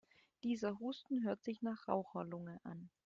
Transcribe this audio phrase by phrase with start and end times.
[0.41, 2.89] Dieser Husten hört sich nach Raucherlunge an.